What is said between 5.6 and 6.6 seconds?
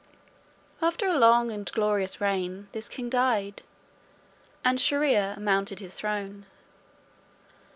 his throne.